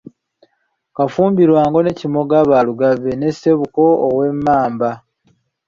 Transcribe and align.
Kafumbirwango 0.95 1.79
ne 1.81 1.91
Kimoga 1.99 2.37
ba 2.49 2.59
Lugave 2.67 3.11
ne 3.15 3.29
Ssebuko 3.33 3.83
ow'Emmamba. 4.09 4.91